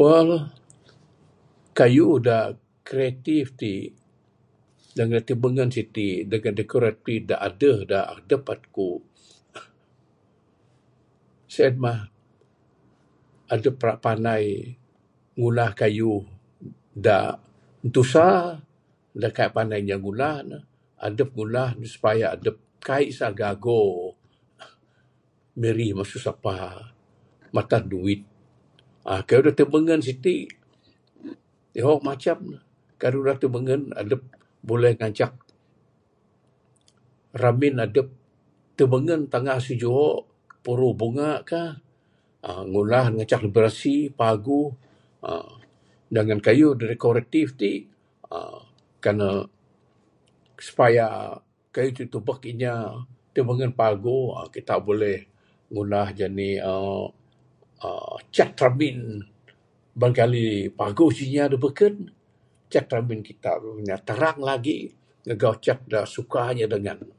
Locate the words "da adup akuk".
7.90-9.00